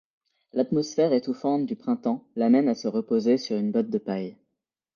L’atmosphère 0.53 1.13
étouffante 1.13 1.67
du 1.67 1.75
printemps 1.75 2.25
l’amène 2.35 2.67
à 2.69 2.73
se 2.73 2.87
reposer 2.87 3.37
sur 3.37 3.55
une 3.57 3.71
botte 3.71 3.91
de 3.91 3.99
paille. 3.99 4.35